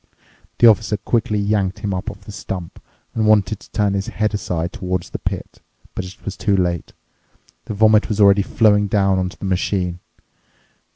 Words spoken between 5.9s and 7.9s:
But it was too late. The